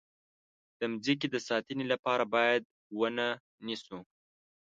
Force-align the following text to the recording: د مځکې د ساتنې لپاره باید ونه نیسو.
د 0.79 0.81
مځکې 0.91 1.27
د 1.33 1.37
ساتنې 1.47 1.85
لپاره 1.91 2.23
باید 2.35 2.61
ونه 2.99 3.27
نیسو. 3.65 3.97